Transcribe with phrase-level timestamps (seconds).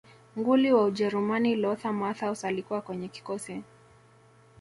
[0.37, 3.63] nguli wa ujerumani lothar matthaus alikuwa kwenye kikosi